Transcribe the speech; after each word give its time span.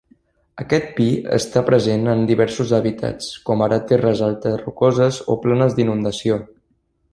Aquest 0.61 0.85
pi 0.99 1.09
està 1.37 1.61
present 1.67 2.09
en 2.13 2.23
diversos 2.31 2.73
hàbitats, 2.79 3.29
com 3.51 3.63
ara 3.67 3.79
terres 3.93 4.25
altes 4.31 4.57
rocoses 4.65 5.23
o 5.35 5.39
planes 5.47 5.81
d'inundació. 5.81 6.43